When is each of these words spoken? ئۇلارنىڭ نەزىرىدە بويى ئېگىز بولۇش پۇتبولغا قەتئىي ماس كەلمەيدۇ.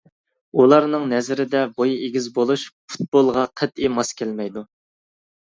ئۇلارنىڭ 0.61 1.03
نەزىرىدە 1.11 1.61
بويى 1.81 1.99
ئېگىز 2.07 2.29
بولۇش 2.39 2.63
پۇتبولغا 2.95 3.47
قەتئىي 3.63 3.93
ماس 3.99 4.15
كەلمەيدۇ. 4.23 4.65